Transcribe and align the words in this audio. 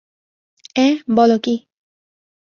অ্যাঁ, 0.75 0.93
বল 1.15 1.31
কী! 1.37 1.55